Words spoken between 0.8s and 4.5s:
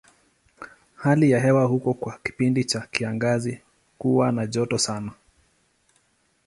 Hali ya hewa ya huko kwa kipindi cha kiangazi huwa na